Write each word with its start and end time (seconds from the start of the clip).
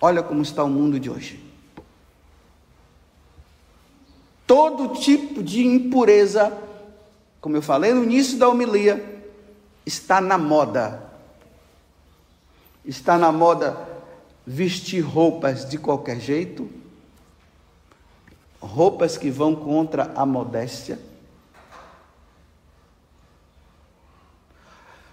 Olha 0.00 0.22
como 0.22 0.42
está 0.42 0.62
o 0.62 0.68
mundo 0.68 1.00
de 1.00 1.10
hoje. 1.10 1.42
Todo 4.46 4.94
tipo 4.94 5.42
de 5.42 5.66
impureza, 5.66 6.56
como 7.40 7.56
eu 7.56 7.62
falei 7.62 7.92
no 7.92 8.04
início 8.04 8.38
da 8.38 8.48
homilia, 8.48 9.22
está 9.84 10.20
na 10.20 10.38
moda. 10.38 11.02
Está 12.84 13.18
na 13.18 13.30
moda 13.30 13.86
vestir 14.46 15.00
roupas 15.00 15.68
de 15.68 15.76
qualquer 15.76 16.18
jeito, 16.18 16.70
roupas 18.58 19.18
que 19.18 19.30
vão 19.30 19.54
contra 19.54 20.10
a 20.14 20.24
modéstia. 20.24 20.98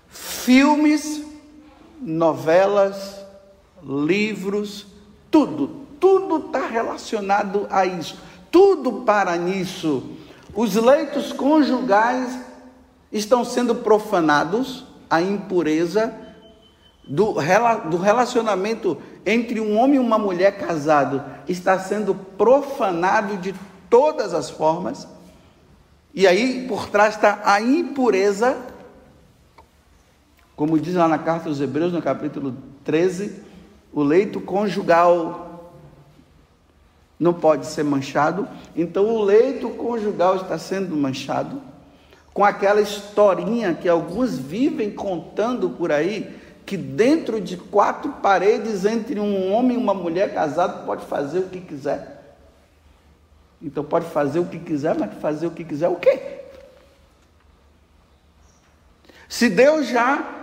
Filmes, 0.10 1.22
novelas, 2.00 3.25
livros, 3.86 4.88
tudo, 5.30 5.86
tudo 6.00 6.48
está 6.48 6.66
relacionado 6.66 7.68
a 7.70 7.86
isso, 7.86 8.18
tudo 8.52 9.04
para 9.04 9.36
nisso. 9.38 10.04
Os 10.54 10.76
leitos 10.76 11.32
conjugais 11.32 12.40
estão 13.12 13.46
sendo 13.46 13.76
profanados, 13.76 14.86
a 15.10 15.22
impureza 15.22 16.14
do, 17.08 17.36
do 17.90 17.98
relacionamento 17.98 18.98
entre 19.26 19.60
um 19.60 19.78
homem 19.78 19.96
e 19.96 20.00
uma 20.00 20.18
mulher 20.18 20.58
casado 20.58 21.24
está 21.48 21.78
sendo 21.80 22.16
profanado 22.16 23.38
de 23.38 23.54
todas 23.90 24.34
as 24.34 24.50
formas. 24.50 25.08
E 26.14 26.26
aí 26.26 26.66
por 26.68 26.88
trás 26.88 27.16
está 27.16 27.42
a 27.44 27.62
impureza, 27.62 28.58
como 30.56 30.80
diz 30.80 30.96
lá 30.96 31.08
na 31.08 31.18
carta 31.18 31.50
aos 31.50 31.60
Hebreus, 31.60 31.92
no 31.92 32.02
capítulo 32.02 32.56
13, 32.84 33.44
o 33.96 34.04
leito 34.04 34.42
conjugal 34.42 35.72
não 37.18 37.34
pode 37.34 37.66
ser 37.66 37.84
manchado, 37.84 38.46
então 38.76 39.06
o 39.06 39.24
leito 39.24 39.70
conjugal 39.70 40.36
está 40.36 40.58
sendo 40.58 40.94
manchado 40.98 41.62
com 42.34 42.44
aquela 42.44 42.82
historinha 42.82 43.74
que 43.74 43.88
alguns 43.88 44.38
vivem 44.38 44.92
contando 44.92 45.70
por 45.70 45.94
aí, 45.94 46.38
que 46.66 46.76
dentro 46.76 47.40
de 47.40 47.56
quatro 47.56 48.12
paredes 48.22 48.84
entre 48.84 49.18
um 49.18 49.54
homem 49.54 49.78
e 49.78 49.80
uma 49.80 49.94
mulher 49.94 50.34
casado 50.34 50.86
pode 50.86 51.06
fazer 51.06 51.40
o 51.40 51.48
que 51.48 51.62
quiser. 51.62 52.36
Então 53.62 53.82
pode 53.82 54.08
fazer 54.08 54.40
o 54.40 54.46
que 54.46 54.60
quiser, 54.60 54.94
mas 55.00 55.14
fazer 55.22 55.48
o 55.48 55.52
que 55.52 55.64
quiser 55.64 55.88
o 55.88 55.96
quê? 55.96 56.42
Se 59.30 59.48
Deus 59.48 59.88
já 59.88 60.35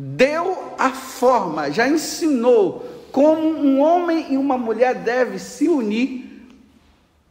deu 0.00 0.74
a 0.78 0.90
forma, 0.90 1.72
já 1.72 1.88
ensinou 1.88 2.88
como 3.10 3.48
um 3.48 3.80
homem 3.80 4.32
e 4.32 4.36
uma 4.36 4.56
mulher 4.56 4.94
devem 4.94 5.38
se 5.38 5.68
unir. 5.68 6.46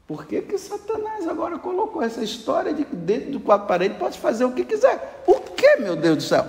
Por 0.06 0.26
que, 0.26 0.42
que 0.42 0.58
Satanás 0.58 1.26
agora 1.28 1.58
colocou 1.58 2.02
essa 2.02 2.22
história 2.22 2.74
de 2.74 2.84
que 2.84 2.96
dentro 2.96 3.32
do 3.32 3.40
quatro 3.40 3.68
paredes 3.68 3.98
pode 3.98 4.20
fazer 4.20 4.44
o 4.44 4.52
que 4.52 4.66
quiser? 4.66 5.24
O 5.26 5.36
que, 5.36 5.78
meu 5.78 5.96
Deus 5.96 6.18
do 6.18 6.24
céu? 6.24 6.46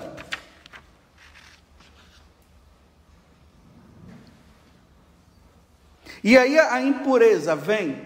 E 6.25 6.37
aí 6.37 6.59
a 6.59 6.83
impureza 6.83 7.55
vem 7.55 8.03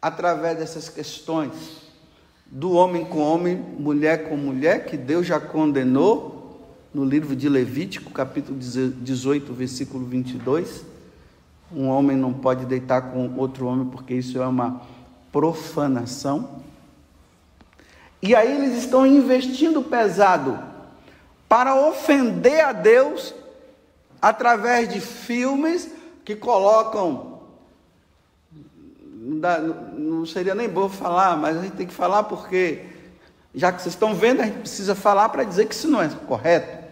através 0.00 0.56
dessas 0.56 0.88
questões 0.88 1.52
do 2.46 2.72
homem 2.72 3.04
com 3.04 3.18
homem, 3.18 3.56
mulher 3.56 4.26
com 4.28 4.36
mulher, 4.38 4.86
que 4.86 4.96
Deus 4.96 5.26
já 5.26 5.38
condenou 5.38 6.35
no 6.96 7.04
livro 7.04 7.36
de 7.36 7.46
Levítico, 7.46 8.10
capítulo 8.10 8.58
18, 8.58 9.52
versículo 9.52 10.06
22. 10.06 10.82
Um 11.70 11.88
homem 11.88 12.16
não 12.16 12.32
pode 12.32 12.64
deitar 12.64 13.12
com 13.12 13.36
outro 13.36 13.66
homem 13.66 13.84
porque 13.84 14.14
isso 14.14 14.40
é 14.40 14.46
uma 14.46 14.80
profanação. 15.30 16.62
E 18.22 18.34
aí 18.34 18.50
eles 18.50 18.78
estão 18.78 19.06
investindo 19.06 19.82
pesado 19.82 20.58
para 21.46 21.74
ofender 21.74 22.64
a 22.64 22.72
Deus 22.72 23.34
através 24.22 24.88
de 24.88 24.98
filmes 24.98 25.90
que 26.24 26.34
colocam. 26.34 27.42
Não 29.12 30.24
seria 30.24 30.54
nem 30.54 30.66
bom 30.66 30.88
falar, 30.88 31.36
mas 31.36 31.58
a 31.58 31.62
gente 31.62 31.76
tem 31.76 31.86
que 31.86 31.92
falar 31.92 32.22
porque, 32.22 32.86
já 33.54 33.70
que 33.70 33.82
vocês 33.82 33.94
estão 33.94 34.14
vendo, 34.14 34.40
a 34.40 34.46
gente 34.46 34.60
precisa 34.60 34.94
falar 34.94 35.28
para 35.28 35.44
dizer 35.44 35.66
que 35.66 35.74
isso 35.74 35.90
não 35.90 36.00
é 36.00 36.08
correto 36.26 36.85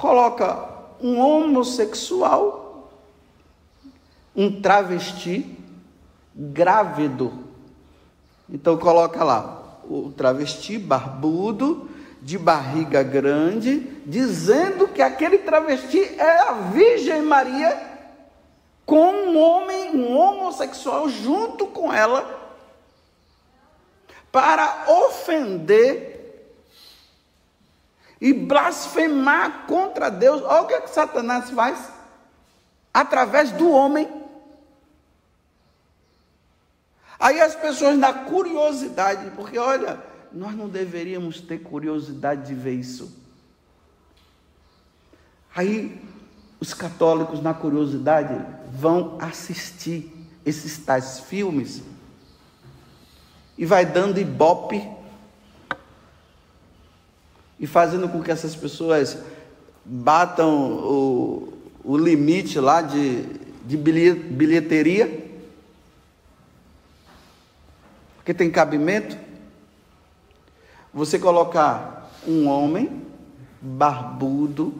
coloca 0.00 0.66
um 0.98 1.20
homossexual, 1.20 2.90
um 4.34 4.62
travesti 4.62 5.58
grávido. 6.34 7.30
Então 8.48 8.78
coloca 8.78 9.22
lá 9.22 9.78
o 9.84 10.10
travesti 10.16 10.78
barbudo, 10.78 11.90
de 12.22 12.38
barriga 12.38 13.02
grande, 13.02 13.80
dizendo 14.06 14.88
que 14.88 15.02
aquele 15.02 15.38
travesti 15.38 16.02
é 16.18 16.48
a 16.48 16.52
Virgem 16.72 17.22
Maria 17.22 17.88
com 18.86 19.10
um 19.10 19.38
homem, 19.38 19.90
um 19.96 20.16
homossexual 20.16 21.08
junto 21.10 21.66
com 21.66 21.92
ela, 21.92 22.38
para 24.32 24.84
ofender 24.88 26.09
e 28.20 28.32
blasfemar 28.32 29.66
contra 29.66 30.10
Deus. 30.10 30.42
Olha 30.42 30.62
o 30.62 30.66
que, 30.66 30.74
é 30.74 30.80
que 30.80 30.90
Satanás 30.90 31.50
faz 31.50 31.90
através 32.92 33.50
do 33.52 33.70
homem. 33.70 34.08
Aí 37.18 37.40
as 37.40 37.54
pessoas 37.54 37.96
na 37.96 38.12
curiosidade, 38.12 39.30
porque 39.36 39.58
olha, 39.58 40.02
nós 40.32 40.54
não 40.54 40.68
deveríamos 40.68 41.40
ter 41.40 41.58
curiosidade 41.58 42.46
de 42.46 42.54
ver 42.54 42.74
isso. 42.74 43.18
Aí 45.54 46.00
os 46.58 46.74
católicos 46.74 47.42
na 47.42 47.54
curiosidade 47.54 48.34
vão 48.70 49.18
assistir 49.20 50.12
esses 50.44 50.78
tais 50.78 51.20
filmes 51.20 51.82
e 53.58 53.66
vai 53.66 53.84
dando 53.84 54.18
ibope 54.18 54.99
e 57.60 57.66
fazendo 57.66 58.08
com 58.08 58.22
que 58.22 58.30
essas 58.30 58.56
pessoas 58.56 59.18
batam 59.84 60.72
o, 60.72 61.52
o 61.84 61.98
limite 61.98 62.58
lá 62.58 62.80
de, 62.80 63.22
de 63.66 63.76
bilheteria, 63.76 65.28
porque 68.16 68.32
tem 68.32 68.50
cabimento. 68.50 69.16
Você 70.92 71.18
colocar 71.18 72.10
um 72.26 72.48
homem 72.48 73.02
barbudo, 73.60 74.74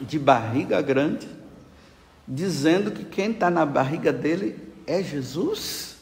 de 0.00 0.18
barriga 0.18 0.82
grande, 0.82 1.26
dizendo 2.28 2.90
que 2.90 3.04
quem 3.04 3.30
está 3.30 3.48
na 3.48 3.64
barriga 3.64 4.12
dele 4.12 4.58
é 4.86 5.02
Jesus? 5.02 5.93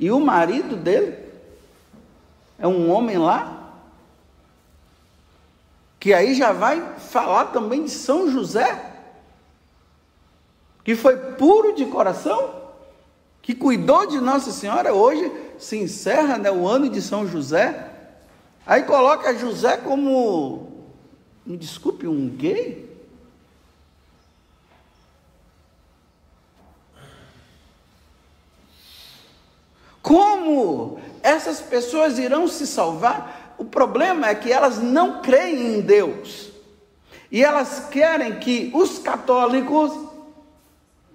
E 0.00 0.10
o 0.10 0.18
marido 0.18 0.76
dele 0.76 1.14
é 2.58 2.66
um 2.66 2.90
homem 2.90 3.18
lá, 3.18 3.74
que 6.00 6.14
aí 6.14 6.34
já 6.34 6.52
vai 6.52 6.98
falar 6.98 7.46
também 7.46 7.84
de 7.84 7.90
São 7.90 8.30
José, 8.30 8.92
que 10.82 10.96
foi 10.96 11.18
puro 11.34 11.74
de 11.74 11.84
coração, 11.84 12.54
que 13.42 13.54
cuidou 13.54 14.06
de 14.06 14.18
Nossa 14.18 14.50
Senhora. 14.52 14.94
Hoje 14.94 15.30
se 15.58 15.76
encerra 15.76 16.38
né, 16.38 16.50
o 16.50 16.66
ano 16.66 16.88
de 16.88 17.02
São 17.02 17.26
José. 17.26 17.90
Aí 18.66 18.84
coloca 18.84 19.36
José 19.36 19.76
como, 19.76 20.86
me 21.44 21.58
desculpe, 21.58 22.06
um 22.06 22.26
gay. 22.30 22.88
Como 30.02 30.98
essas 31.22 31.60
pessoas 31.60 32.18
irão 32.18 32.48
se 32.48 32.66
salvar? 32.66 33.54
O 33.58 33.64
problema 33.64 34.28
é 34.28 34.34
que 34.34 34.52
elas 34.52 34.78
não 34.78 35.20
creem 35.20 35.74
em 35.74 35.80
Deus. 35.80 36.50
E 37.30 37.44
elas 37.44 37.86
querem 37.90 38.38
que 38.38 38.70
os 38.74 38.98
católicos 38.98 39.92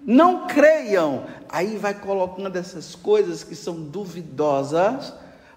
não 0.04 0.46
creiam. 0.46 1.24
Aí 1.48 1.76
vai 1.76 1.94
colocando 1.94 2.56
essas 2.56 2.94
coisas 2.94 3.42
que 3.42 3.54
são 3.54 3.74
duvidosas 3.74 5.12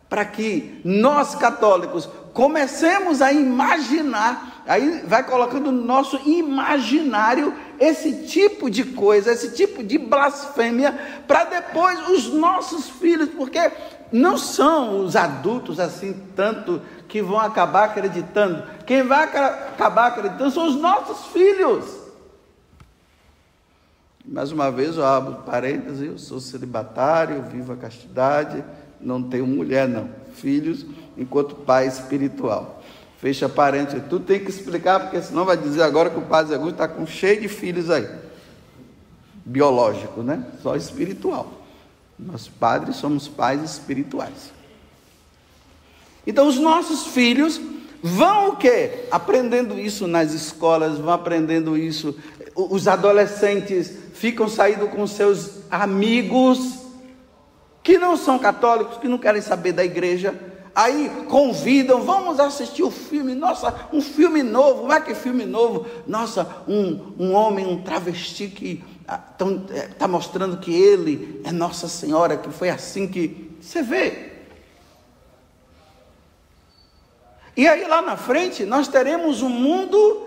para 0.10 0.25
que 0.25 0.81
nós 0.84 1.36
católicos 1.36 2.10
comecemos 2.34 3.22
a 3.22 3.31
imaginar, 3.31 4.63
aí 4.66 5.04
vai 5.06 5.24
colocando 5.24 5.72
no 5.72 5.84
nosso 5.84 6.18
imaginário 6.28 7.54
esse 7.80 8.25
tipo 8.25 8.69
de 8.69 8.84
coisa, 8.84 9.31
esse 9.31 9.52
tipo 9.52 9.84
de 9.84 9.98
blasfêmia, 10.00 11.22
para 11.28 11.44
depois 11.44 12.10
os 12.10 12.34
nossos 12.34 12.90
filhos, 12.90 13.30
porque 13.30 13.72
não 14.11 14.38
são 14.38 15.03
os 15.03 15.15
adultos 15.15 15.79
assim 15.79 16.15
tanto 16.35 16.81
que 17.07 17.21
vão 17.21 17.39
acabar 17.39 17.85
acreditando. 17.85 18.63
Quem 18.85 19.03
vai 19.03 19.23
acabar 19.23 20.07
acreditando 20.07 20.51
são 20.51 20.67
os 20.67 20.75
nossos 20.75 21.27
filhos. 21.27 21.85
Mais 24.25 24.51
uma 24.51 24.71
vez 24.71 24.95
eu 24.95 25.06
abro 25.06 25.44
parênteses, 25.44 26.01
eu 26.01 26.17
sou 26.17 26.39
celibatário, 26.39 27.41
vivo 27.51 27.73
a 27.73 27.75
castidade, 27.75 28.63
não 29.01 29.23
tenho 29.23 29.47
mulher 29.47 29.88
não, 29.88 30.09
filhos 30.33 30.85
enquanto 31.17 31.56
pai 31.56 31.88
espiritual. 31.88 32.81
Fecha 33.17 33.50
parênteses, 33.50 34.03
tu 34.09 34.19
tem 34.19 34.39
que 34.39 34.50
explicar, 34.50 35.00
porque 35.00 35.21
senão 35.21 35.45
vai 35.45 35.57
dizer 35.57 35.81
agora 35.81 36.09
que 36.09 36.19
o 36.19 36.21
padre 36.21 36.56
Zé 36.56 36.69
está 36.69 36.88
com 36.88 37.06
cheio 37.06 37.41
de 37.41 37.47
filhos 37.47 37.89
aí. 37.89 38.07
Biológico, 39.44 40.21
né? 40.21 40.45
Só 40.61 40.75
espiritual. 40.75 41.58
Nós 42.19 42.48
padres 42.48 42.98
somos 42.98 43.27
pais 43.27 43.63
espirituais. 43.63 44.51
Então 46.27 46.48
os 46.48 46.57
nossos 46.57 47.07
filhos 47.07 47.60
vão 48.04 48.50
o 48.50 48.56
quê? 48.57 49.06
Aprendendo 49.10 49.80
isso 49.80 50.06
nas 50.06 50.33
escolas, 50.33 50.98
vão 50.98 51.13
aprendendo 51.13 51.77
isso. 51.77 52.16
Os 52.54 52.88
adolescentes 52.88 53.94
ficam 54.13 54.50
saindo 54.50 54.88
com 54.89 55.07
seus 55.07 55.62
amigos 55.71 56.80
que 57.81 57.98
não 57.98 58.18
são 58.18 58.38
católicos, 58.38 58.98
que 58.98 59.07
não 59.07 59.18
querem 59.18 59.42
saber 59.42 59.71
da 59.71 59.83
igreja. 59.83 60.38
Aí 60.75 61.10
convidam, 61.27 62.01
vamos 62.01 62.39
assistir 62.39 62.83
o 62.83 62.92
filme, 62.92 63.33
nossa, 63.33 63.74
um 63.92 64.01
filme 64.01 64.44
novo, 64.44 64.81
como 64.81 64.94
é 64.94 65.01
que 65.01 65.16
filme 65.16 65.45
novo? 65.45 65.86
Nossa, 66.06 66.48
um, 66.68 67.13
um 67.18 67.33
homem, 67.33 67.66
um 67.66 67.81
travesti 67.81 68.48
que 68.48 68.83
está 69.09 70.06
ah, 70.06 70.07
mostrando 70.07 70.57
que 70.57 70.73
ele 70.73 71.41
é 71.44 71.51
Nossa 71.51 71.88
Senhora, 71.88 72.38
que 72.38 72.51
foi 72.51 72.69
assim 72.69 73.07
que. 73.07 73.50
Você 73.61 73.81
vê, 73.81 74.29
E 77.59 77.67
aí 77.67 77.85
lá 77.85 78.01
na 78.01 78.15
frente 78.15 78.63
nós 78.63 78.88
teremos 78.88 79.41
um 79.41 79.50
mundo 79.50 80.25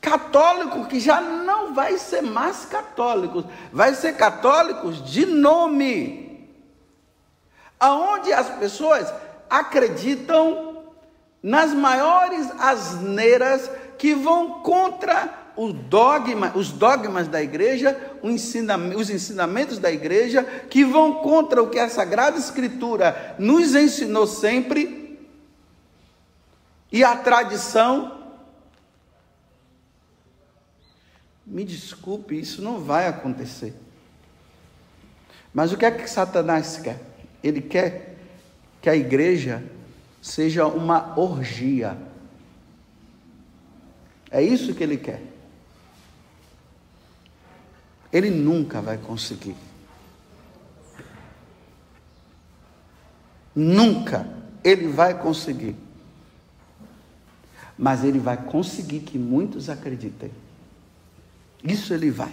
católico 0.00 0.86
que 0.86 0.98
já 0.98 1.20
não 1.20 1.74
vai 1.74 1.98
ser 1.98 2.22
mais 2.22 2.64
católico, 2.64 3.44
vai 3.70 3.94
ser 3.94 4.16
católicos 4.16 5.04
de 5.04 5.26
nome. 5.26 6.48
Aonde 7.78 8.32
as 8.32 8.48
pessoas 8.48 9.12
acreditam 9.50 10.84
nas 11.42 11.74
maiores 11.74 12.50
asneiras 12.58 13.70
que 13.98 14.14
vão 14.14 14.60
contra 14.60 15.41
dogma, 15.56 16.52
os 16.54 16.70
dogmas 16.70 17.28
da 17.28 17.42
igreja, 17.42 17.96
os 18.22 19.10
ensinamentos 19.10 19.78
da 19.78 19.90
igreja, 19.90 20.42
que 20.44 20.84
vão 20.84 21.14
contra 21.22 21.62
o 21.62 21.68
que 21.68 21.78
a 21.78 21.88
Sagrada 21.88 22.38
Escritura 22.38 23.36
nos 23.38 23.74
ensinou 23.74 24.26
sempre 24.26 25.18
e 26.90 27.02
a 27.02 27.16
tradição. 27.16 28.20
Me 31.46 31.64
desculpe, 31.64 32.38
isso 32.38 32.62
não 32.62 32.78
vai 32.78 33.06
acontecer. 33.06 33.74
Mas 35.52 35.72
o 35.72 35.76
que 35.76 35.84
é 35.84 35.90
que 35.90 36.08
Satanás 36.08 36.78
quer? 36.78 36.98
Ele 37.42 37.60
quer 37.60 38.16
que 38.80 38.88
a 38.88 38.96
igreja 38.96 39.62
seja 40.20 40.66
uma 40.66 41.18
orgia. 41.18 41.96
É 44.30 44.42
isso 44.42 44.74
que 44.74 44.82
ele 44.82 44.96
quer. 44.96 45.31
Ele 48.12 48.30
nunca 48.30 48.80
vai 48.80 48.98
conseguir. 48.98 49.56
Nunca 53.54 54.26
ele 54.62 54.88
vai 54.88 55.18
conseguir 55.18 55.76
mas 57.82 58.04
ele 58.04 58.20
vai 58.20 58.36
conseguir 58.36 59.00
que 59.00 59.18
muitos 59.18 59.68
acreditem. 59.68 60.30
Isso 61.64 61.92
ele 61.92 62.12
vai. 62.12 62.32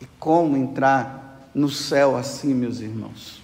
E 0.00 0.06
como 0.18 0.56
entrar 0.56 1.50
no 1.52 1.68
céu 1.68 2.16
assim, 2.16 2.54
meus 2.54 2.78
irmãos? 2.78 3.42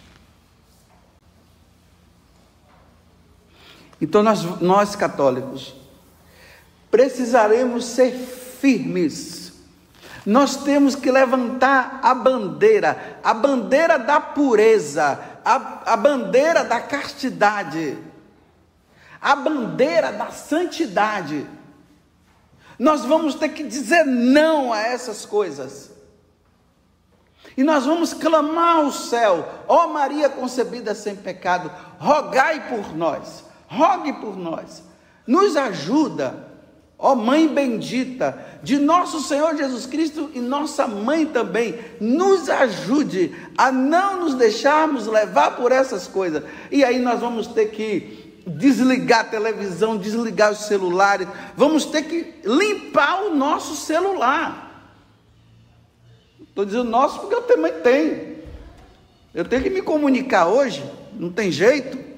Então, 4.01 4.23
nós, 4.23 4.61
nós 4.61 4.95
católicos, 4.95 5.75
precisaremos 6.89 7.85
ser 7.87 8.13
firmes. 8.13 9.40
Nós 10.27 10.57
temos 10.57 10.95
que 10.95 11.11
levantar 11.11 12.01
a 12.03 12.15
bandeira, 12.15 13.19
a 13.25 13.33
bandeira 13.33 13.99
da 13.99 14.21
pureza, 14.21 15.19
a, 15.45 15.93
a 15.93 15.97
bandeira 15.97 16.65
da 16.65 16.81
castidade 16.81 17.97
a 19.21 19.37
bandeira 19.37 20.13
da 20.13 20.31
santidade. 20.31 21.47
Nós 22.79 23.05
vamos 23.05 23.35
ter 23.35 23.51
que 23.51 23.63
dizer 23.63 24.05
não 24.05 24.73
a 24.73 24.81
essas 24.81 25.27
coisas. 25.27 25.91
E 27.57 27.63
nós 27.63 27.85
vamos 27.85 28.15
clamar 28.15 28.77
ao 28.77 28.93
céu, 28.93 29.47
ó 29.69 29.89
Maria 29.89 30.31
concebida 30.31 30.95
sem 30.95 31.17
pecado, 31.17 31.71
rogai 31.99 32.69
por 32.69 32.97
nós, 32.97 33.45
rogue 33.67 34.13
por 34.15 34.37
nós, 34.37 34.83
nos 35.27 35.57
ajuda, 35.57 36.49
ó 37.01 37.15
Mãe 37.15 37.49
bendita 37.49 38.39
de 38.63 38.79
nosso 38.79 39.21
Senhor 39.21 39.57
Jesus 39.57 39.87
Cristo 39.87 40.31
e 40.35 40.41
nossa 40.41 40.87
mãe 40.87 41.25
também, 41.25 41.79
nos 41.99 42.51
ajude 42.51 43.35
a 43.57 43.73
não 43.73 44.21
nos 44.21 44.35
deixarmos 44.35 45.07
levar 45.07 45.57
por 45.57 45.73
essas 45.73 46.07
coisas. 46.07 46.43
E 46.71 46.85
aí 46.85 46.99
nós 46.99 47.21
vamos 47.21 47.47
ter 47.47 47.71
que 47.71 48.43
desligar 48.47 49.21
a 49.21 49.25
televisão, 49.25 49.97
desligar 49.97 50.53
os 50.53 50.67
celulares. 50.67 51.27
Vamos 51.57 51.87
ter 51.87 52.03
que 52.03 52.35
limpar 52.45 53.25
o 53.25 53.35
nosso 53.35 53.75
celular. 53.75 54.69
Estou 56.41 56.65
dizendo 56.65 56.85
nosso 56.85 57.21
porque 57.21 57.35
eu 57.35 57.43
também 57.43 57.73
tenho. 57.83 58.41
Eu 59.33 59.45
tenho 59.45 59.63
que 59.63 59.71
me 59.71 59.81
comunicar 59.81 60.49
hoje, 60.49 60.85
não 61.15 61.31
tem 61.31 61.51
jeito. 61.51 62.10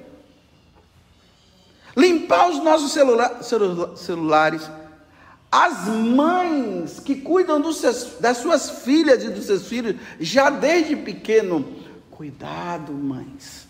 Limpar 1.95 2.49
os 2.49 2.63
nossos 2.63 2.91
celula 2.91 3.95
celulares. 3.95 4.69
As 5.51 5.87
mães 5.87 6.99
que 6.99 7.15
cuidam 7.15 7.61
seus, 7.77 8.15
das 8.19 8.37
suas 8.37 8.69
filhas 8.83 9.23
e 9.23 9.29
dos 9.29 9.45
seus 9.45 9.67
filhos, 9.67 9.95
já 10.19 10.49
desde 10.49 10.95
pequeno. 10.95 11.63
Cuidado, 12.09 12.91
mães. 12.91 13.67